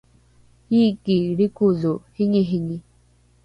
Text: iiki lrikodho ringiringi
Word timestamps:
iiki 0.75 1.15
lrikodho 1.35 1.93
ringiringi 2.15 2.77